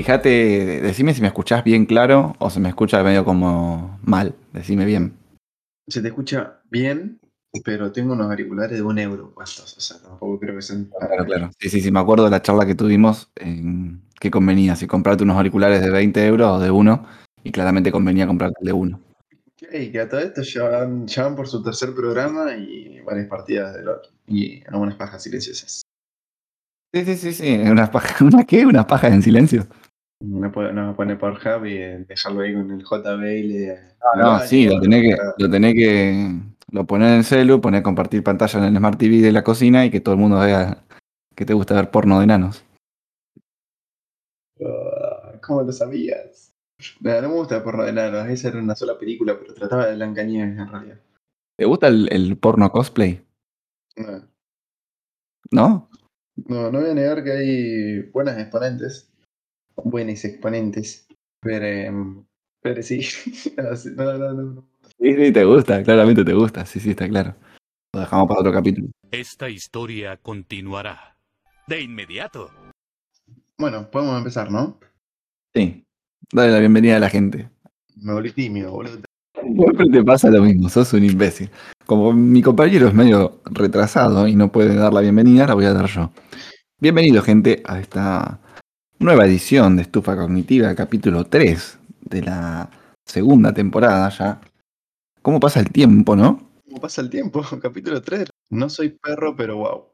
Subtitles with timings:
[0.00, 4.34] Fíjate, decime si me escuchás bien claro o se me escucha medio como mal.
[4.54, 5.18] Decime bien.
[5.86, 7.20] Se te escucha bien,
[7.66, 9.76] pero tengo unos auriculares de un euro puestos.
[9.76, 10.90] O sea, tampoco creo que sean.
[10.98, 11.50] Claro, claro.
[11.58, 15.22] Sí, sí, sí, me acuerdo de la charla que tuvimos en qué convenía, si comprarte
[15.22, 17.06] unos auriculares de 20 euros o de uno,
[17.44, 19.00] y claramente convenía comprarte el de uno.
[19.48, 23.26] Ok, que a todo esto ya van, ya van por su tercer programa y varias
[23.26, 24.00] partidas de LOL.
[24.28, 25.82] Y algunas pajas silenciosas.
[26.94, 27.54] Sí, sí, sí, sí.
[27.58, 28.64] ¿Una, paja, ¿Una qué?
[28.64, 29.66] ¿Una paja en silencio?
[30.20, 33.78] No puede, no pone por hub y dejarlo ahí con el JB y le.
[34.16, 36.40] No, no, sí, lo tenés que, lo tenés que.
[36.72, 39.84] Lo poner en el celu, poner compartir pantalla en el Smart TV de la cocina
[39.84, 40.84] y que todo el mundo vea
[41.34, 42.64] que te gusta ver porno de enanos.
[44.62, 46.54] Ah, ¿Cómo lo sabías?
[47.00, 49.86] No, no me gusta el porno de enanos, esa era una sola película, pero trataba
[49.86, 51.00] de Blancanieves en realidad.
[51.56, 53.24] ¿Te gusta el, el porno cosplay?
[53.96, 54.28] No,
[55.50, 55.90] ¿No?
[56.46, 59.09] no, no voy a negar que hay buenas exponentes,
[59.84, 61.06] buenos exponentes,
[61.40, 62.24] pero, em,
[62.62, 63.00] pero sí,
[63.56, 64.68] no, sí, no, no, no, no.
[64.98, 66.66] Sí, sí, te gusta, claramente te gusta.
[66.66, 67.34] Sí, sí, está claro.
[67.94, 68.88] Lo dejamos para otro capítulo.
[69.10, 71.16] Esta historia continuará.
[71.66, 72.50] De inmediato.
[73.58, 74.78] Bueno, podemos empezar, ¿no?
[75.54, 75.84] Sí.
[76.32, 77.48] Dale la bienvenida a la gente.
[77.96, 79.00] Me volví tímido, boludo.
[79.42, 81.50] Siempre te pasa lo mismo, sos un imbécil.
[81.86, 85.72] Como mi compañero es medio retrasado y no puede dar la bienvenida, la voy a
[85.72, 86.12] dar yo.
[86.78, 88.40] Bienvenido, gente, a esta
[89.00, 92.70] nueva edición de Estufa Cognitiva, capítulo 3 de la
[93.06, 94.40] segunda temporada ya.
[95.22, 96.50] ¿Cómo pasa el tiempo, no?
[96.66, 97.42] ¿Cómo pasa el tiempo?
[97.62, 98.28] Capítulo 3.
[98.50, 99.84] No soy perro, pero wow.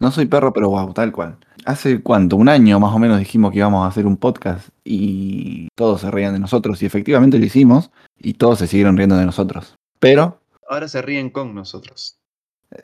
[0.00, 1.38] No soy perro, pero wow, tal cual.
[1.64, 5.68] Hace cuánto, un año más o menos dijimos que íbamos a hacer un podcast y
[5.76, 9.26] todos se reían de nosotros y efectivamente lo hicimos y todos se siguieron riendo de
[9.26, 9.76] nosotros.
[10.00, 12.18] Pero, Ahora se ríen con nosotros.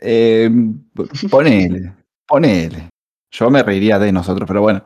[0.00, 0.50] eh,
[1.30, 1.94] ponele,
[2.26, 2.88] ponele.
[3.30, 4.84] Yo me reiría de nosotros, pero bueno,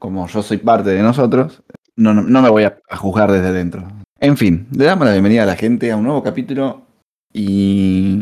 [0.00, 1.62] como yo soy parte de nosotros,
[1.94, 3.86] no, no, no me voy a, juzgar desde dentro.
[4.18, 6.82] En fin, le damos la bienvenida a la gente a un nuevo capítulo
[7.32, 8.18] y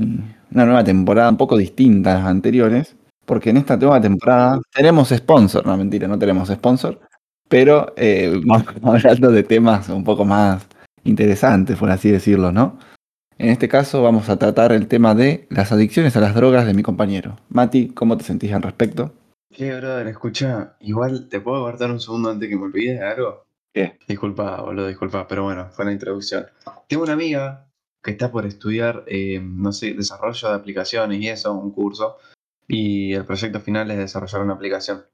[0.50, 5.10] una nueva temporada un poco distinta a las anteriores, porque en esta nueva temporada tenemos
[5.10, 7.00] sponsor, no mentira, no tenemos sponsor,
[7.48, 10.66] pero eh, vamos hablando de temas un poco más
[11.04, 12.78] interesantes, por así decirlo, ¿no?
[13.38, 16.74] En este caso vamos a tratar el tema de las adicciones a las drogas de
[16.74, 17.38] mi compañero.
[17.50, 19.12] Mati, ¿cómo te sentís al respecto?
[19.50, 20.06] ¿Qué, brother?
[20.08, 23.46] Escucha, igual te puedo guardar un segundo antes que me olvide de algo.
[23.72, 23.98] ¿Qué?
[24.06, 26.46] Disculpa, boludo, disculpa, pero bueno, fue la introducción.
[26.86, 27.68] Tengo una amiga
[28.02, 32.18] que está por estudiar, eh, no sé, desarrollo de aplicaciones y eso, un curso,
[32.66, 35.04] y el proyecto final es desarrollar una aplicación.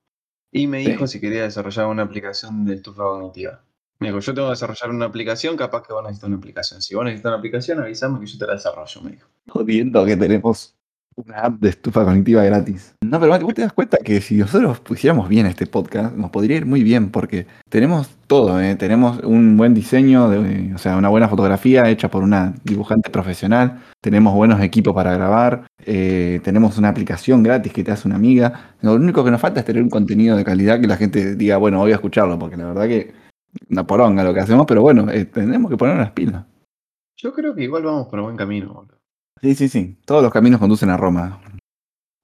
[0.51, 3.65] Y me dijo si quería desarrollar una aplicación de estufa cognitiva.
[3.99, 6.83] Me dijo, yo tengo que desarrollar una aplicación, capaz que vos necesitas una aplicación.
[6.83, 9.29] Si vos necesitas una aplicación, avísame que yo te la desarrollo, me dijo.
[9.49, 10.77] Jodiendo que tenemos
[11.17, 12.95] una app de estufa cognitiva gratis.
[13.03, 16.57] No, pero vos te das cuenta que si nosotros pusiéramos bien este podcast, nos podría
[16.57, 18.75] ir muy bien, porque tenemos todo, ¿eh?
[18.77, 20.31] tenemos un buen diseño,
[20.75, 25.67] o sea, una buena fotografía hecha por una dibujante profesional, tenemos buenos equipos para grabar,
[25.85, 28.75] eh, tenemos una aplicación gratis que te hace una amiga.
[28.81, 31.57] Lo único que nos falta es tener un contenido de calidad que la gente diga,
[31.59, 33.15] bueno, voy a escucharlo, porque la verdad que
[33.71, 36.45] una poronga lo que hacemos, pero bueno, eh, tenemos que poner las pilas.
[37.17, 38.94] Yo creo que igual vamos por buen camino, boludo.
[39.45, 39.99] Sí, sí, sí.
[40.07, 41.39] Todos los caminos conducen a Roma.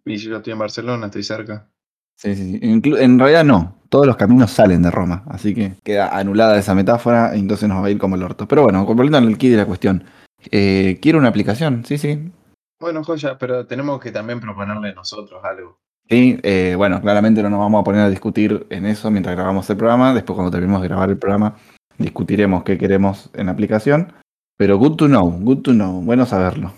[0.06, 1.68] Y yo estoy en Barcelona, estoy cerca.
[2.16, 2.60] Sí, sí, sí.
[2.60, 3.76] Inclu- en realidad no.
[3.90, 5.22] Todos los caminos salen de Roma.
[5.26, 8.48] Así que queda anulada esa metáfora y entonces nos va a ir como el orto.
[8.48, 10.02] Pero bueno, volviendo al key de la cuestión.
[10.50, 12.32] Eh, quiero una aplicación, sí, sí.
[12.80, 15.76] Bueno, joya, pero tenemos que también proponerle nosotros algo.
[16.08, 19.68] Sí, eh, bueno, claramente no nos vamos a poner a discutir en eso mientras grabamos
[19.68, 20.14] el programa.
[20.14, 21.56] Después, cuando terminemos de grabar el programa,
[21.98, 24.14] discutiremos qué queremos en la aplicación.
[24.56, 26.00] Pero good to know, good to know.
[26.00, 26.72] Bueno saberlo.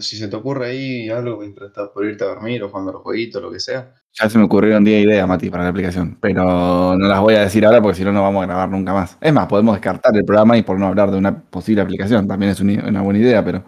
[0.00, 2.94] Si se te ocurre ahí algo mientras estás por irte a dormir o jugando a
[2.94, 3.94] los jueguitos, lo que sea.
[4.12, 6.18] Ya se me ocurrieron 10 ideas, Mati, para la aplicación.
[6.20, 8.92] Pero no las voy a decir ahora porque si no, no vamos a grabar nunca
[8.92, 9.16] más.
[9.20, 12.26] Es más, podemos descartar el programa y por no hablar de una posible aplicación.
[12.26, 13.64] También es un- una buena idea, pero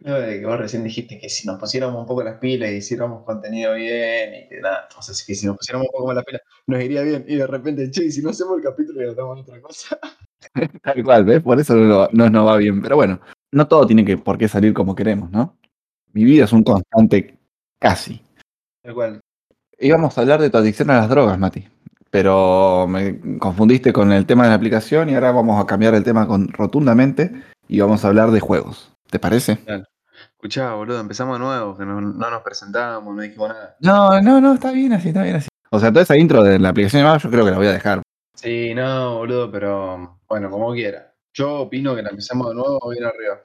[0.00, 2.76] No, de que vos recién dijiste que si nos pusiéramos un poco las pilas y
[2.76, 6.16] hiciéramos contenido bien y que nada, o sea, que si nos pusiéramos un poco más
[6.16, 7.24] las pilas, nos iría bien.
[7.28, 9.98] Y de repente, che, si no hacemos el capítulo y de otra cosa.
[10.82, 11.42] tal cual, ¿ves?
[11.42, 12.80] Por eso no, no nos va bien.
[12.82, 13.20] Pero bueno,
[13.52, 15.56] no todo tiene que por qué salir como queremos, ¿no?
[16.12, 17.38] Mi vida es un constante
[17.78, 18.22] casi.
[18.82, 19.20] Tal cual.
[19.78, 21.68] Íbamos a hablar de tu adicción a las drogas, Mati.
[22.10, 26.04] Pero me confundiste con el tema de la aplicación y ahora vamos a cambiar el
[26.04, 28.92] tema con, rotundamente y vamos a hablar de juegos.
[29.10, 29.58] ¿Te parece?
[30.32, 33.76] Escuchá, boludo, empezamos de nuevo, que no, no nos presentamos, no dijimos nada.
[33.80, 35.48] No, no, no, está bien así, está bien así.
[35.70, 37.72] O sea, toda esa intro de la aplicación de yo creo que la voy a
[37.72, 38.02] dejar.
[38.34, 41.05] Sí, no, boludo, pero bueno, como quiera.
[41.38, 43.42] Yo opino que la empezamos de nuevo bien arriba.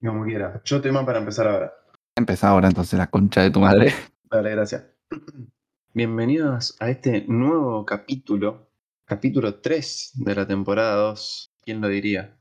[0.00, 0.62] Como quiera.
[0.64, 1.70] Yo tema para empezar ahora.
[2.16, 3.92] Empezá ahora entonces la concha de tu madre.
[4.30, 4.86] Dale, gracias.
[5.92, 8.70] Bienvenidos a este nuevo capítulo
[9.04, 11.52] Capítulo 3 de la temporada 2.
[11.62, 12.38] ¿Quién lo diría?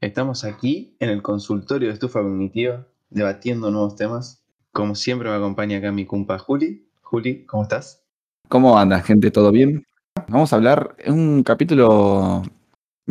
[0.00, 4.44] Estamos aquí en el consultorio de estufa cognitiva, debatiendo nuevos temas.
[4.72, 6.90] Como siempre me acompaña acá mi compa Juli.
[7.02, 8.02] Juli, ¿cómo estás?
[8.48, 9.30] ¿Cómo anda, gente?
[9.30, 9.86] ¿Todo bien?
[10.26, 12.42] Vamos a hablar, es un capítulo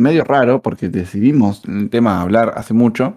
[0.02, 3.16] medio raro porque decidimos el tema hablar hace mucho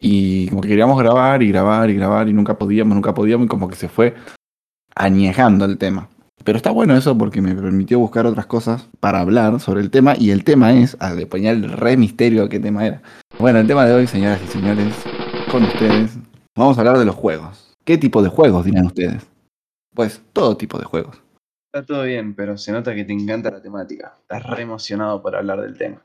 [0.00, 3.48] y como que queríamos grabar y grabar y grabar y nunca podíamos, nunca podíamos y
[3.48, 4.14] como que se fue
[4.94, 6.08] añejando el tema.
[6.44, 10.14] Pero está bueno eso porque me permitió buscar otras cosas para hablar sobre el tema
[10.18, 13.02] y el tema es, a le ponía el re misterio qué tema era.
[13.38, 14.94] Bueno, el tema de hoy, señoras y señores,
[15.50, 16.18] con ustedes,
[16.54, 17.72] vamos a hablar de los juegos.
[17.84, 19.26] ¿Qué tipo de juegos dirán ustedes?
[19.94, 21.22] Pues todo tipo de juegos.
[21.74, 24.14] Está todo bien, pero se nota que te encanta la temática.
[24.20, 26.00] Estás re emocionado por hablar del tema.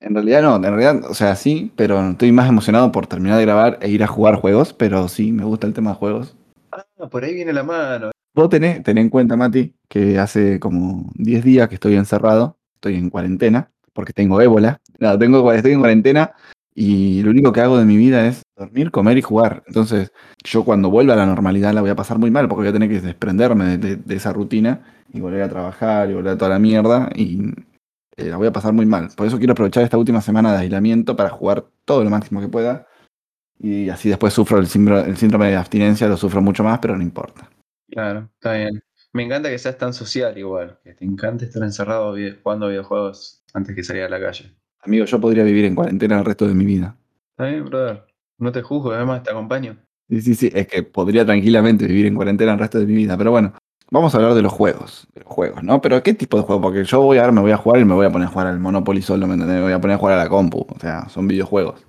[0.00, 3.44] En realidad no, en realidad, o sea, sí, pero estoy más emocionado por terminar de
[3.44, 6.36] grabar e ir a jugar juegos, pero sí, me gusta el tema de juegos.
[6.72, 8.10] Ah, por ahí viene la mano.
[8.34, 12.96] Vos tenés, tenés en cuenta, Mati, que hace como 10 días que estoy encerrado, estoy
[12.96, 14.80] en cuarentena, porque tengo ébola.
[14.98, 16.34] No, tengo, estoy en cuarentena
[16.74, 19.62] y lo único que hago de mi vida es dormir, comer y jugar.
[19.66, 20.12] Entonces,
[20.44, 22.72] yo cuando vuelva a la normalidad la voy a pasar muy mal porque voy a
[22.72, 26.58] tener que desprenderme de, esa rutina y volver a trabajar y volver a toda la
[26.58, 27.50] mierda y
[28.16, 29.08] eh, la voy a pasar muy mal.
[29.16, 32.48] Por eso quiero aprovechar esta última semana de aislamiento para jugar todo lo máximo que
[32.48, 32.86] pueda
[33.58, 36.96] y así después sufro el síndrome, el síndrome de abstinencia, lo sufro mucho más, pero
[36.96, 37.50] no importa.
[37.90, 38.82] Claro, está bien.
[39.12, 43.74] Me encanta que seas tan social igual, que te encanta estar encerrado jugando videojuegos antes
[43.74, 44.54] que salir a la calle.
[44.82, 46.96] Amigo, yo podría vivir en cuarentena el resto de mi vida.
[47.32, 48.04] Está bien, brother.
[48.38, 49.76] No te juzgo, además te acompaño.
[50.08, 53.16] Sí, sí, sí, es que podría tranquilamente vivir en cuarentena el resto de mi vida,
[53.16, 53.52] pero bueno,
[53.90, 55.80] vamos a hablar de los juegos, de los juegos, ¿no?
[55.80, 56.60] Pero ¿qué tipo de juego?
[56.62, 58.30] Porque yo voy a ver, me voy a jugar y me voy a poner a
[58.30, 59.58] jugar al Monopoly solo, ¿me entendés?
[59.58, 61.86] Me voy a poner a jugar a la compu, o sea, son videojuegos,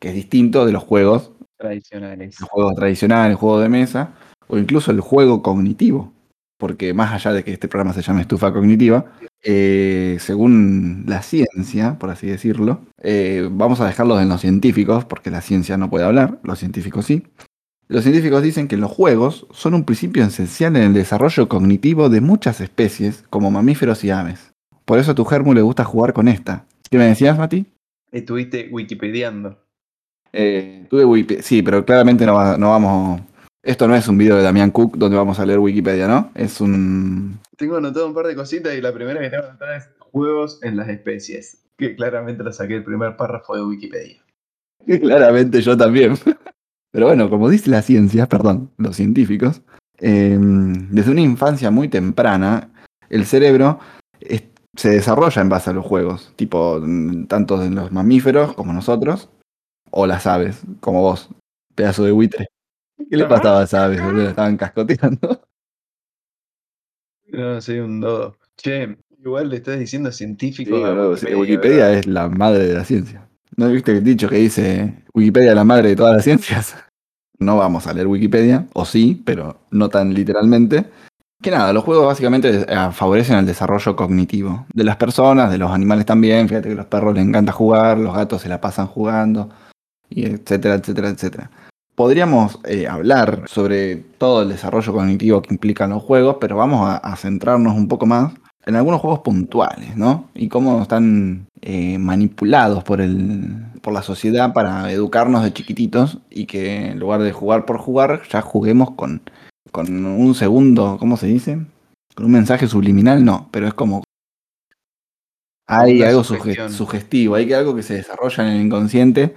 [0.00, 2.40] que es distinto de los juegos, Tradicionales.
[2.40, 4.14] los juegos tradicionales, juegos de mesa,
[4.48, 6.12] o incluso el juego cognitivo,
[6.60, 9.06] porque más allá de que este programa se llame estufa cognitiva,
[9.42, 15.30] eh, según la ciencia, por así decirlo, eh, vamos a dejarlo en los científicos, porque
[15.30, 17.24] la ciencia no puede hablar, los científicos sí.
[17.88, 22.20] Los científicos dicen que los juegos son un principio esencial en el desarrollo cognitivo de
[22.20, 24.52] muchas especies, como mamíferos y aves.
[24.84, 26.66] Por eso a tu germu le gusta jugar con esta.
[26.88, 27.66] ¿Qué me decías, Mati?
[28.12, 29.58] Estuviste wikipediando.
[30.32, 33.22] Eh, tuve sí, pero claramente no, va- no vamos...
[33.62, 36.30] Esto no es un video de Damián Cook donde vamos a leer Wikipedia, ¿no?
[36.34, 37.38] Es un...
[37.56, 40.76] Tengo anotado un par de cositas y la primera que tengo anotada es juegos en
[40.76, 41.62] las especies.
[41.76, 44.22] Que claramente lo saqué el primer párrafo de Wikipedia.
[44.86, 46.14] Claramente yo también.
[46.92, 49.62] Pero bueno, como dice la ciencia, perdón, los científicos,
[49.98, 52.70] eh, desde una infancia muy temprana,
[53.10, 53.78] el cerebro
[54.20, 56.80] es- se desarrolla en base a los juegos, tipo
[57.28, 59.28] tanto en los mamíferos como nosotros,
[59.90, 61.28] o las aves, como vos,
[61.74, 62.46] pedazo de buitre.
[63.08, 64.02] ¿Qué le pasaba a aves?
[64.02, 64.28] boludo?
[64.28, 65.42] Estaban cascoteando.
[67.32, 68.36] No, soy un dodo.
[68.56, 70.84] Che, igual le estás diciendo Sí, científico.
[70.84, 71.98] a boludo, sí, Wikipedia, Wikipedia ¿verdad?
[72.00, 73.28] es la madre de la ciencia.
[73.56, 76.74] ¿No viste el dicho que dice Wikipedia es la madre de todas las ciencias?
[77.38, 80.84] No vamos a leer Wikipedia, o sí, pero no tan literalmente.
[81.40, 85.70] Que nada, los juegos básicamente eh, favorecen el desarrollo cognitivo de las personas, de los
[85.70, 86.46] animales también.
[86.50, 89.48] Fíjate que a los perros les encanta jugar, los gatos se la pasan jugando,
[90.10, 91.50] y etcétera, etcétera, etcétera.
[92.00, 96.96] Podríamos eh, hablar sobre todo el desarrollo cognitivo que implican los juegos, pero vamos a,
[96.96, 98.32] a centrarnos un poco más
[98.64, 100.30] en algunos juegos puntuales, ¿no?
[100.34, 106.46] Y cómo están eh, manipulados por, el, por la sociedad para educarnos de chiquititos y
[106.46, 109.20] que en lugar de jugar por jugar, ya juguemos con,
[109.70, 111.58] con un segundo, ¿cómo se dice?
[112.14, 114.04] Con un mensaje subliminal, no, pero es como...
[115.68, 119.34] Hay algo suge- sugestivo, hay algo que se desarrolla en el inconsciente.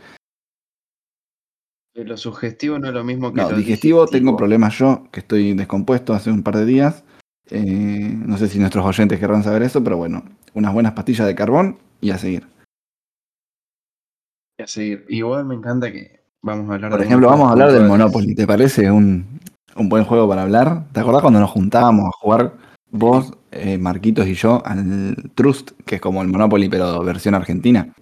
[1.95, 5.53] Lo sugestivo no es lo mismo que No, lo digestivo, tengo problemas yo, que estoy
[5.53, 7.03] descompuesto hace un par de días.
[7.51, 10.23] Eh, no sé si nuestros oyentes querrán saber eso, pero bueno,
[10.55, 12.47] unas buenas pastillas de carbón y a seguir.
[14.57, 15.05] Y a seguir.
[15.07, 17.87] Igual me encanta que vamos a hablar Por de ejemplo, vamos a hablar del.
[17.87, 18.33] Monopoly.
[18.33, 19.39] ¿Te parece un,
[19.75, 20.85] un buen juego para hablar?
[20.93, 22.53] ¿Te acordás cuando nos juntábamos a jugar
[22.89, 27.93] vos, eh, Marquitos y yo al Trust, que es como el Monopoly pero versión argentina?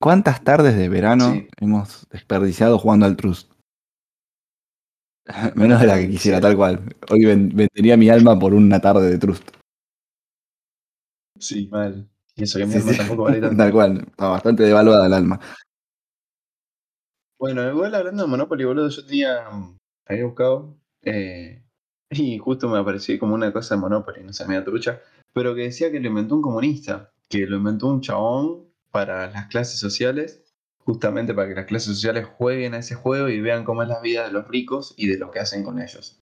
[0.00, 1.48] ¿Cuántas tardes de verano Sí.
[1.60, 3.52] hemos desperdiciado jugando al Trust?
[5.54, 6.80] Menos de la que quisiera, tal cual.
[7.10, 9.48] Hoy ven- vendería mi alma por una tarde de Trust.
[11.38, 12.08] Sí, mal.
[12.34, 12.98] Y eso que mi Sí, alma sí.
[12.98, 13.56] tampoco vale tanto.
[13.56, 13.98] Tal cual.
[14.08, 15.40] Está bastante devaluada el alma.
[17.38, 19.50] Bueno, igual hablando de Monopoly, boludo, yo tenía.
[19.50, 19.76] mm,
[20.06, 20.76] Había buscado.
[21.02, 21.62] eh,
[22.10, 25.00] y justo me apareció como una cosa de Monopoly, no sé, media trucha.
[25.32, 27.12] Pero que decía que lo inventó un comunista.
[27.28, 30.42] Que lo inventó un chabón para las clases sociales.
[30.82, 34.00] Justamente para que las clases sociales jueguen a ese juego y vean cómo es la
[34.00, 36.18] vida de los ricos y de lo que hacen con ellos.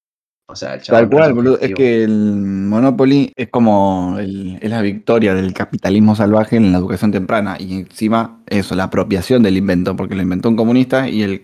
[0.51, 1.59] O sea, el Tal cual, boludo.
[1.61, 6.79] Es que el Monopoly es como el- es la victoria del capitalismo salvaje en la
[6.79, 7.57] educación temprana.
[7.59, 11.43] Y encima, eso, la apropiación del invento, porque lo inventó un comunista y el,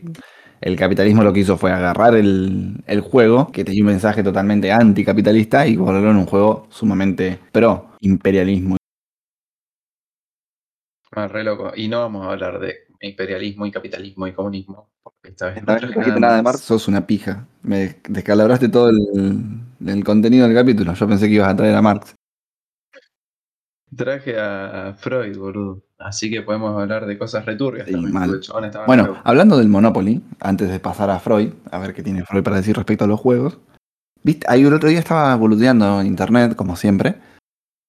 [0.61, 4.73] el capitalismo lo que hizo fue agarrar el, el juego, que tenía un mensaje totalmente
[4.73, 8.77] anticapitalista, y volverlo en un juego sumamente pro imperialismo.
[11.15, 11.73] Ah, re loco.
[11.75, 14.91] Y no vamos a hablar de imperialismo y capitalismo y comunismo.
[15.03, 16.43] Porque esta vez no trajiste nada nada de.
[16.43, 17.47] Marx, sos una pija.
[17.63, 20.95] Me descalabraste todo el, el contenido del capítulo.
[20.95, 22.15] Yo pensé que ibas a traer a Marx.
[23.95, 25.83] Traje a Freud, boludo.
[25.99, 28.41] Así que podemos hablar de cosas returbias Sí, mal.
[28.87, 32.57] Bueno, hablando del Monopoly, antes de pasar a Freud, a ver qué tiene Freud para
[32.57, 33.59] decir respecto a los juegos.
[34.23, 34.47] ¿Viste?
[34.49, 37.17] Ahí el otro día estaba boludeando en internet, como siempre,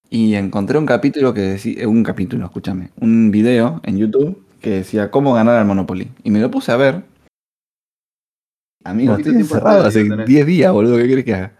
[0.10, 4.70] y encontré un capítulo que decía, eh, un capítulo, escúchame, un video en YouTube que
[4.72, 6.10] decía cómo ganar al Monopoly.
[6.24, 7.04] Y me lo puse a ver.
[8.84, 10.28] Amigo, estoy encerrado hace tenés.
[10.28, 11.52] 10 días, boludo, ¿qué querés que haga?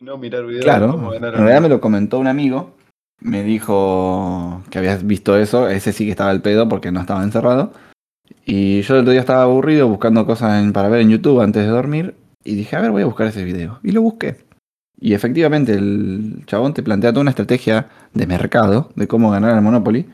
[0.00, 2.74] no mirar videos de Claro, cómo en realidad al- me lo comentó un amigo,
[3.20, 7.22] me dijo que habías visto eso, ese sí que estaba el pedo porque no estaba
[7.22, 7.72] encerrado.
[8.44, 11.62] Y yo el otro día estaba aburrido buscando cosas en- para ver en YouTube antes
[11.62, 13.78] de dormir y dije, a ver, voy a buscar ese video.
[13.84, 14.38] Y lo busqué.
[15.04, 19.60] Y efectivamente el chabón te plantea toda una estrategia de mercado, de cómo ganar el
[19.60, 20.08] Monopoly.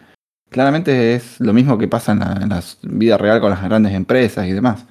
[0.49, 3.93] Claramente es lo mismo que pasa en la, en la vida real con las grandes
[3.93, 4.87] empresas y demás.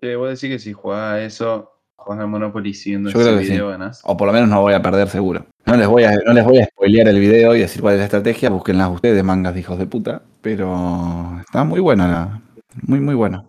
[0.00, 3.38] Eh, vos decís que si jugás a eso, jugás al Monopoly siguiendo Yo ese creo
[3.38, 3.52] que sí.
[3.52, 4.00] video ganás.
[4.02, 5.46] O por lo menos no voy a perder seguro.
[5.64, 8.00] No les voy a, no les voy a spoilear el video y decir cuál es
[8.00, 10.20] la estrategia, búsquenla ustedes, mangas de hijos de puta.
[10.40, 12.42] Pero está muy buena la.
[12.88, 13.44] Muy, muy buena.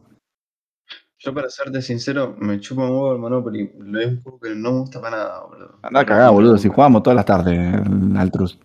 [1.25, 3.71] Yo para serte sincero, me chupa un huevo el Monopoly.
[3.79, 5.79] Lo es un juego que no me gusta para nada, boludo.
[5.81, 6.57] Anda me boludo.
[6.57, 7.73] Si jugamos todas las tardes
[8.17, 8.61] al Trust.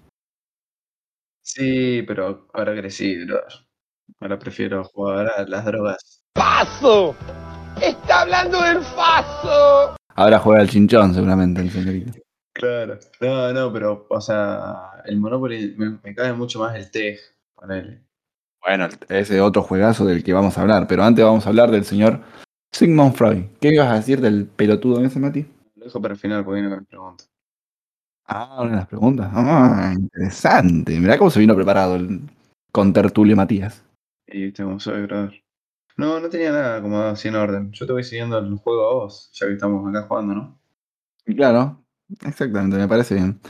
[1.40, 3.38] Sí, pero ahora crecí, bro.
[4.18, 6.24] Ahora prefiero jugar a las drogas.
[6.34, 7.14] ¡Faso!
[7.80, 9.94] ¡Está hablando del Faso!
[10.16, 12.18] Ahora juega al chinchón, seguramente, el señorito.
[12.54, 12.98] Claro.
[13.20, 17.20] No, no, pero, o sea, el Monopoly me, me cae mucho más el TEG,
[17.54, 18.02] ponele.
[18.60, 20.88] Bueno, ese otro juegazo del que vamos a hablar.
[20.88, 22.20] Pero antes vamos a hablar del señor
[22.72, 23.44] Sigmund Freud.
[23.60, 25.46] ¿Qué ibas a decir del pelotudo ese, Mati?
[25.76, 27.24] Lo dejo para el final porque viene con la pregunta.
[28.26, 29.30] Ah, una de las preguntas.
[29.32, 30.98] Ah, interesante.
[31.00, 32.20] Mirá cómo se vino preparado el
[32.70, 33.84] con tertulio Matías.
[34.26, 35.42] Y viste cómo soy, brother.
[35.96, 37.72] No, no tenía nada como así en orden.
[37.72, 40.60] Yo te voy siguiendo el juego a vos, ya que estamos acá jugando, ¿no?
[41.24, 41.82] Claro,
[42.24, 43.40] exactamente, me parece bien.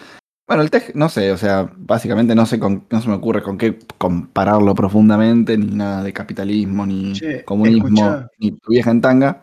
[0.49, 3.43] Bueno, el TEG, no sé, o sea, básicamente no sé con, no se me ocurre
[3.43, 9.03] con qué compararlo profundamente, ni nada de capitalismo, ni Che, comunismo, ni tu vieja en
[9.03, 9.43] tanga,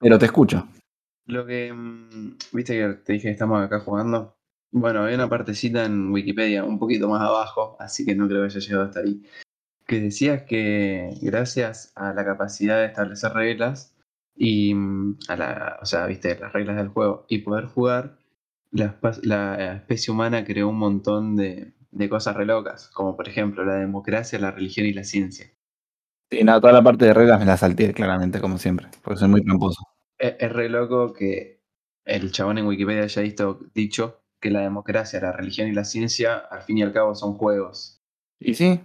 [0.00, 0.66] pero te escucho.
[1.26, 1.70] Lo que.
[1.70, 4.34] mm, Viste que te dije que estamos acá jugando.
[4.72, 8.46] Bueno, hay una partecita en Wikipedia, un poquito más abajo, así que no creo que
[8.46, 9.22] haya llegado hasta ahí.
[9.86, 13.94] Que decías que gracias a la capacidad de establecer reglas
[14.34, 15.78] y mm, a la.
[15.82, 18.16] O sea, viste, las reglas del juego y poder jugar,
[18.70, 23.64] la, la especie humana creó un montón de, de cosas re locas, como por ejemplo
[23.64, 25.50] la democracia, la religión y la ciencia.
[26.30, 29.28] Sí, nada, toda la parte de reglas me la salté claramente, como siempre, porque soy
[29.28, 29.80] muy tramposo.
[30.18, 31.62] Es, es re loco que
[32.04, 36.36] el chabón en Wikipedia haya visto, dicho que la democracia, la religión y la ciencia,
[36.36, 38.02] al fin y al cabo, son juegos.
[38.38, 38.80] Y sí,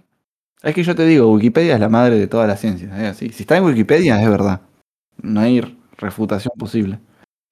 [0.62, 3.30] es que yo te digo, Wikipedia es la madre de todas las ciencias, así.
[3.30, 4.60] Si está en Wikipedia, es verdad.
[5.20, 5.60] No hay
[5.98, 7.00] refutación posible.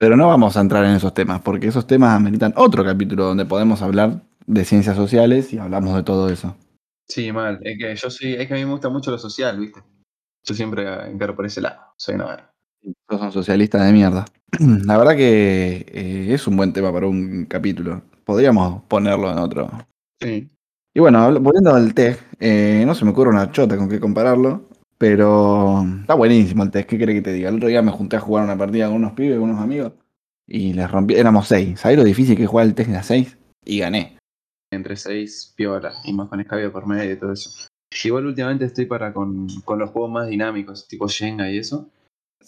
[0.00, 3.44] Pero no vamos a entrar en esos temas, porque esos temas ameritan otro capítulo donde
[3.44, 6.56] podemos hablar de ciencias sociales y hablamos de todo eso.
[7.06, 7.60] Sí, mal.
[7.62, 9.82] Es que yo soy, es que a mí me gusta mucho lo social, ¿viste?
[10.42, 11.80] Yo siempre encaro por ese lado.
[11.98, 12.50] Soy una
[13.10, 14.24] Sos un socialista de mierda.
[14.86, 18.00] La verdad que eh, es un buen tema para un capítulo.
[18.24, 19.70] Podríamos ponerlo en otro.
[20.18, 20.48] Sí.
[20.94, 24.69] Y bueno, volviendo al TEG, eh, no se me ocurre una chota con qué compararlo,
[25.00, 26.86] pero está buenísimo el TEG.
[26.86, 27.48] ¿Qué quiere que te diga?
[27.48, 29.94] El otro día me junté a jugar una partida con unos pibes, con unos amigos,
[30.46, 31.14] y les rompí.
[31.14, 31.80] Éramos seis.
[31.80, 33.38] ¿Sabés lo difícil que es jugar el TEG de a seis?
[33.64, 34.18] Y gané.
[34.70, 35.94] Entre seis, piola.
[36.04, 37.66] Y más con escabio por medio y todo eso.
[38.04, 41.88] Igual últimamente estoy para con, con los juegos más dinámicos, tipo Shenga y eso.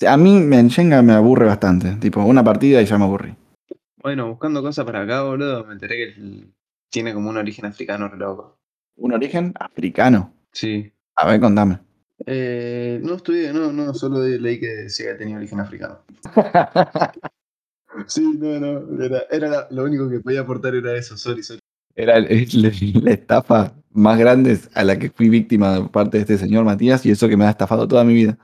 [0.06, 1.97] A mí en Shenga me aburre bastante.
[1.97, 3.35] Tipo, una partida y ya me aburrí.
[4.02, 6.44] Bueno, buscando cosas para acá, boludo, me enteré que
[6.90, 8.59] tiene como un origen africano re loco.
[8.97, 10.35] Un origen africano.
[10.52, 10.92] Sí.
[11.16, 11.78] A ver, contame.
[12.26, 16.00] Eh, no estudié, no, no, solo leí que decía que tenía origen africano.
[18.07, 21.61] Sí, no, no, era, era lo único que podía aportar era eso, sorry, sorry.
[21.95, 26.64] Era la estafa más grande a la que fui víctima de parte de este señor
[26.64, 28.38] Matías y eso que me ha estafado toda mi vida.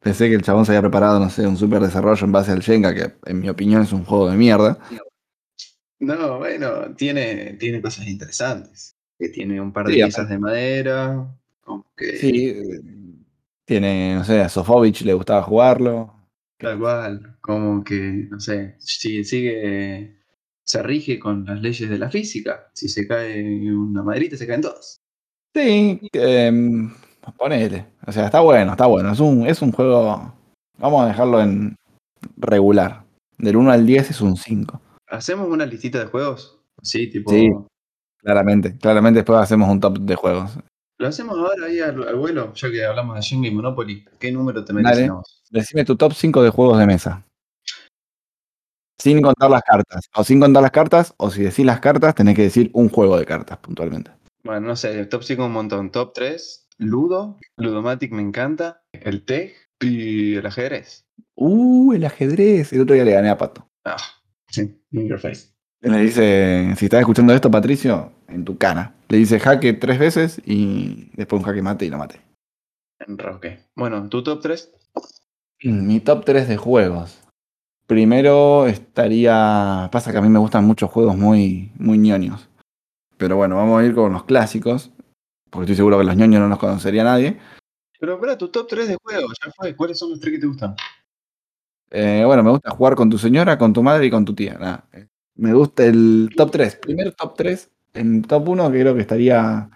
[0.00, 2.60] Pensé que el chabón se había preparado, no sé, un super desarrollo en base al
[2.60, 4.78] Shenga, que en mi opinión es un juego de mierda.
[6.00, 8.96] No, bueno, tiene, tiene cosas interesantes.
[9.18, 12.52] Que tiene un par de Sí, piezas de madera, como que Sí,
[13.64, 16.14] tiene, no sé, a Sofovich le gustaba jugarlo.
[16.58, 20.16] Tal cual, como que, no sé, si sigue,
[20.64, 22.70] se rige con las leyes de la física.
[22.72, 23.42] Si se cae
[23.74, 24.96] una maderita, se caen todas.
[25.54, 26.88] Sí, eh,
[27.36, 27.86] ponele.
[28.06, 29.12] O sea, está bueno, está bueno.
[29.12, 30.34] Es un, es un juego.
[30.78, 31.76] Vamos a dejarlo en
[32.36, 33.04] regular.
[33.38, 34.80] Del 1 al 10 es un 5.
[35.08, 36.60] ¿Hacemos una listita de juegos?
[36.82, 37.30] Sí, tipo.
[37.30, 37.50] Sí.
[38.18, 40.58] Claramente, claramente después hacemos un top de juegos.
[41.02, 44.04] Lo hacemos ahora ahí al, al vuelo, ya que hablamos de Jenga y Monopoly.
[44.20, 45.42] ¿Qué número te vos?
[45.50, 47.26] Decime tu top 5 de juegos de mesa.
[49.00, 50.08] Sin contar las cartas.
[50.14, 53.18] O sin contar las cartas, o si decís las cartas, tenés que decir un juego
[53.18, 54.12] de cartas puntualmente.
[54.44, 55.90] Bueno, no sé, top 5 un montón.
[55.90, 61.04] Top 3, Ludo, Ludomatic me encanta, el TEG y el ajedrez.
[61.34, 62.72] Uh, el ajedrez.
[62.72, 63.66] El otro día le gané a Pato.
[63.84, 63.96] Ah,
[64.46, 65.48] sí, in your face.
[65.80, 68.94] Le dice, si estás escuchando esto, Patricio, en tu cara.
[69.08, 72.20] Le dice jaque tres veces y después un jaque mate y lo mate.
[73.06, 73.60] Enroque.
[73.74, 74.72] Bueno, ¿tu top 3?
[75.64, 77.20] Mi top 3 de juegos.
[77.86, 79.88] Primero estaría.
[79.92, 82.48] Pasa que a mí me gustan muchos juegos muy, muy ñoños.
[83.16, 84.90] Pero bueno, vamos a ir con los clásicos.
[85.50, 87.38] Porque estoy seguro que los ñoños no los conocería nadie.
[88.00, 89.76] Pero espera, tu top 3 de juegos, ya fue.
[89.76, 90.74] ¿Cuáles son los tres que te gustan?
[91.90, 94.54] Eh, bueno, me gusta jugar con tu señora, con tu madre y con tu tía.
[94.54, 94.88] Nada.
[94.92, 96.76] Eh, Me gusta el top 3.
[96.76, 97.70] Primero top 3.
[97.94, 99.70] En top 1 creo que estaría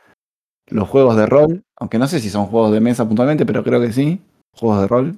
[0.68, 1.62] los juegos de rol.
[1.76, 4.20] Aunque no sé si son juegos de mesa puntualmente, pero creo que sí.
[4.52, 5.16] Juegos de rol.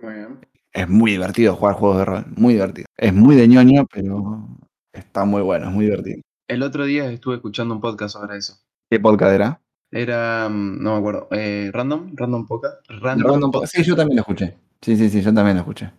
[0.00, 0.38] Muy bien.
[0.72, 2.24] Es muy divertido jugar juegos de rol.
[2.36, 2.86] Muy divertido.
[2.96, 4.46] Es muy de ñoño, pero
[4.92, 6.20] está muy bueno, es muy divertido.
[6.48, 8.58] El otro día estuve escuchando un podcast sobre eso.
[8.90, 9.60] ¿Qué podcast era?
[9.90, 12.76] Era, mm, no me acuerdo, eh, Random, Random Podcast.
[12.88, 13.50] Random.
[13.50, 13.74] Podcast.
[13.74, 14.56] Sí, yo también lo escuché.
[14.80, 15.90] Sí, sí, sí, yo también lo escuché.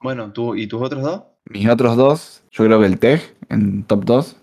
[0.00, 1.22] Bueno, ¿tú, ¿y tus otros dos?
[1.46, 4.36] Mis otros dos, yo creo que el TEG en top 2.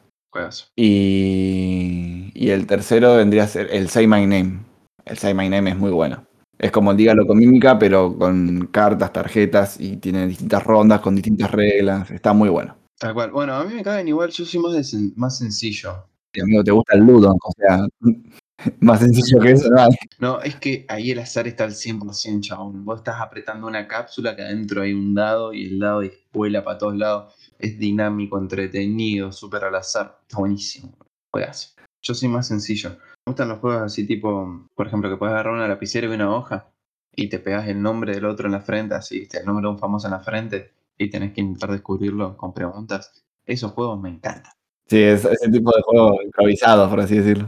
[0.75, 4.59] Y, y el tercero vendría a ser el Say My Name.
[5.05, 6.25] El Say My Name es muy bueno.
[6.57, 11.15] Es como el Dígalo con mímica, pero con cartas, tarjetas y tiene distintas rondas con
[11.15, 12.09] distintas reglas.
[12.11, 12.75] Está muy bueno.
[12.99, 13.31] Tal cual.
[13.31, 16.07] Bueno, a mí me caben igual, yo soy más, de sen- más sencillo.
[16.33, 17.85] Y amigo, te gusta el Ludo, o sea,
[18.79, 19.87] más sencillo que eso, no.
[20.19, 22.85] No, es que ahí el azar está al 100%, chabón.
[22.85, 26.77] Vos estás apretando una cápsula que adentro hay un dado y el dado vuela para
[26.77, 27.33] todos lados.
[27.63, 30.19] Es dinámico, entretenido, súper al azar.
[30.23, 30.97] Está buenísimo.
[31.31, 31.69] Juegazo.
[32.01, 32.89] Yo soy más sencillo.
[32.89, 36.35] Me gustan los juegos así tipo, por ejemplo, que puedes agarrar una lapicera y una
[36.35, 36.67] hoja
[37.15, 39.39] y te pegas el nombre del otro en la frente, así, ¿viste?
[39.39, 43.23] el nombre de un famoso en la frente y tenés que intentar descubrirlo con preguntas.
[43.45, 44.51] Esos juegos me encantan.
[44.85, 47.47] Sí, es ese tipo de juego improvisado, por así decirlo.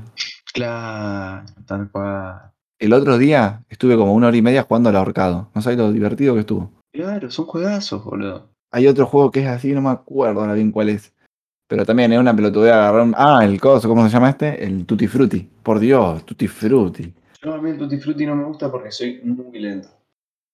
[0.53, 2.53] Claro, tal cual.
[2.79, 5.51] El otro día estuve como una hora y media jugando al ahorcado.
[5.53, 6.71] No sabes lo divertido que estuvo.
[6.93, 8.54] Claro, son juegazos, boludo.
[8.75, 11.13] Hay otro juego que es así, no me acuerdo ahora bien cuál es.
[11.69, 13.15] Pero también es una pelotudea agarrar un...
[13.17, 14.61] Ah, el coso, ¿cómo se llama este?
[14.65, 15.49] El Tutti Frutti.
[15.63, 17.13] Por Dios, Tutti Frutti.
[17.41, 19.87] Yo a mí el Tutti Frutti no me gusta porque soy muy lento.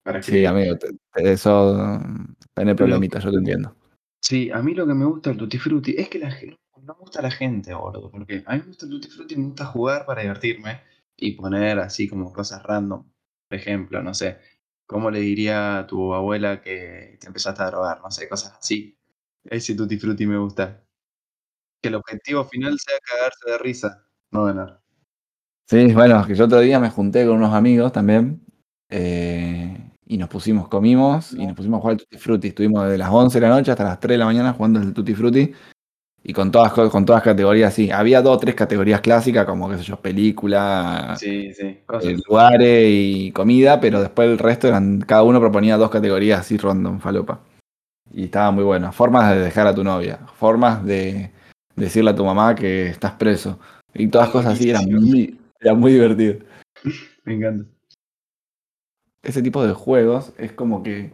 [0.04, 2.00] Para Sí, amigo, te- te- eso
[2.54, 3.76] tiene problemitas, yo te entiendo.
[4.22, 6.94] Sí, a mí lo que me gusta del Tutti Frutti es que la gente, no
[6.94, 8.12] me gusta la gente, boludo.
[8.12, 10.82] Porque a mí me gusta el Tutti Frutti me gusta jugar para divertirme
[11.18, 13.04] y poner así como cosas random.
[13.50, 14.38] Por ejemplo, no sé,
[14.92, 18.02] ¿cómo le diría a tu abuela que te empezaste a drogar?
[18.02, 18.98] No sé, cosas así.
[19.46, 20.84] Ese Tutti Frutti me gusta.
[21.82, 24.82] Que el objetivo final sea cagarse de risa, no ganar.
[25.68, 28.46] Sí, bueno, que yo otro día me junté con unos amigos también.
[28.90, 32.48] eh, y nos pusimos, comimos y nos pusimos a jugar al Tutti Frutti.
[32.50, 34.94] Estuvimos desde las 11 de la noche hasta las 3 de la mañana jugando el
[34.94, 35.54] Tutti Frutti.
[36.24, 37.90] Y con todas, co- con todas categorías, sí.
[37.92, 42.14] Había dos o tres categorías clásicas, como, qué sé yo, película, Sí, sí, eh, cosas.
[42.28, 47.00] lugares y comida, pero después el resto eran, cada uno proponía dos categorías así random,
[47.00, 47.40] falopa.
[48.14, 48.92] Y estaba muy bueno.
[48.92, 51.32] Formas de dejar a tu novia, formas de
[51.76, 53.60] decirle a tu mamá que estás preso.
[53.94, 56.40] Y todas cosas así, eran muy, era muy divertido.
[57.26, 57.66] Me encanta.
[59.24, 61.14] Ese tipo de juegos es como que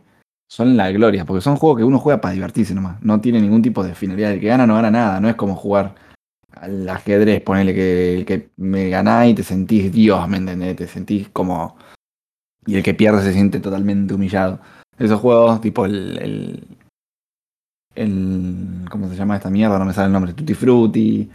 [0.50, 3.02] son la gloria, porque son juegos que uno juega para divertirse nomás.
[3.04, 4.32] No tiene ningún tipo de finalidad.
[4.32, 5.96] El que gana no gana nada, no es como jugar
[6.54, 10.76] al ajedrez, ponele que el que me ganás y te sentís Dios, ¿me entendés?
[10.76, 11.78] Te sentís como.
[12.66, 14.60] Y el que pierde se siente totalmente humillado.
[15.00, 16.18] Esos juegos, tipo el.
[16.20, 16.68] el,
[17.96, 19.80] el- ¿Cómo se llama esta mierda?
[19.80, 20.34] No me sale el nombre.
[20.34, 21.30] Tutti Frutti.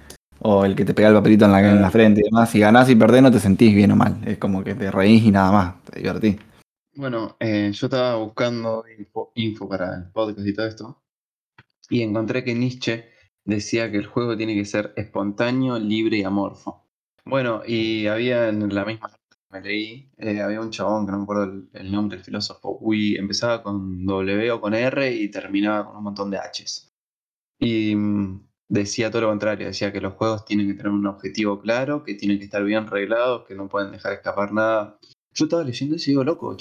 [0.44, 2.51] O el que te pega el papelito en la, en la frente y demás.
[2.51, 4.16] Si ganás y perdés, no te sentís bien o mal.
[4.25, 5.75] Es como que te reís y nada más.
[5.85, 6.37] Te divertís.
[6.94, 11.02] Bueno, eh, yo estaba buscando info, info para el podcast y todo esto.
[11.88, 13.11] Y encontré que Nietzsche
[13.44, 16.87] decía que el juego tiene que ser espontáneo, libre y amorfo.
[17.24, 21.18] Bueno, y había en la misma que me leí, eh, había un chabón que no
[21.18, 25.87] me acuerdo el, nombre, el filósofo, uy, empezaba con W o con R y terminaba
[25.87, 26.92] con un montón de Hs.
[27.59, 31.61] Y mm, decía todo lo contrario, decía que los juegos tienen que tener un objetivo
[31.61, 34.98] claro, que tienen que estar bien reglados, que no pueden dejar escapar nada.
[35.34, 36.56] Yo estaba leyendo eso y digo, loco,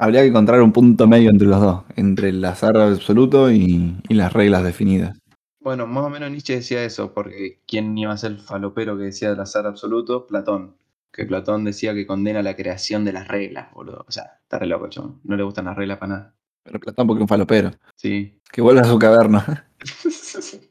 [0.00, 4.14] Habría que encontrar un punto medio entre los dos, entre el azar absoluto y, y
[4.14, 5.18] las reglas definidas.
[5.60, 9.04] Bueno, más o menos Nietzsche decía eso, porque ¿quién iba a ser el falopero que
[9.04, 10.26] decía del azar absoluto?
[10.26, 10.76] Platón.
[11.12, 14.04] Que Platón decía que condena la creación de las reglas, boludo.
[14.06, 15.20] O sea, está re loco, chabón.
[15.24, 16.34] No le gustan las reglas para nada.
[16.62, 17.72] Pero Platón porque es un falopero.
[17.96, 18.40] Sí.
[18.52, 19.66] Que vuelva a su caverna.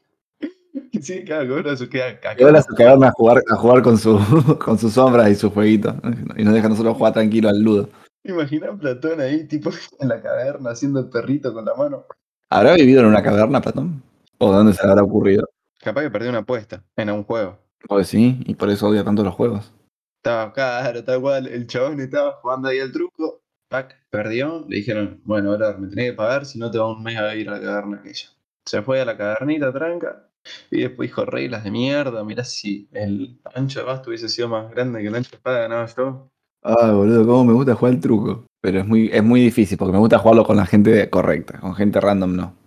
[1.02, 2.34] sí, claro, ahora se queda acá.
[2.34, 4.18] Que vuelva a su caverna a jugar, a jugar con, su,
[4.64, 5.94] con sus sombras y su fueguito.
[6.36, 7.88] Y nos deja a nosotros jugar tranquilo al ludo.
[8.24, 12.06] Imagina a Platón ahí, tipo, en la caverna, haciendo el perrito con la mano.
[12.50, 14.02] ¿Habrá vivido en una caverna, Platón?
[14.38, 15.48] ¿O dónde se le habrá ocurrido?
[15.80, 17.58] Capaz que perdió una apuesta en un juego.
[17.86, 19.72] Pues sí, y por eso odia tanto los juegos.
[20.16, 21.46] Estaba claro, tal cual.
[21.46, 23.40] El chabón estaba jugando ahí al truco.
[23.68, 24.64] Pac, perdió.
[24.68, 27.34] Le dijeron, bueno, ahora me tenés que pagar, si no te va un mes a
[27.34, 28.28] ir a la caverna aquella.
[28.64, 30.27] Se fue a la cavernita tranca.
[30.70, 32.24] Y después dijo, reglas de mierda.
[32.24, 35.60] Mirá si el ancho de basto hubiese sido más grande que el ancho de espada
[35.60, 36.30] ganaba yo.
[36.62, 38.44] Ah, boludo, cómo me gusta jugar el truco.
[38.60, 41.74] Pero es muy, es muy difícil, porque me gusta jugarlo con la gente correcta, con
[41.74, 42.57] gente random no.